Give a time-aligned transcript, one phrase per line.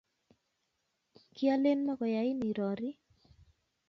[1.35, 2.95] kialeni mokoyain irorii.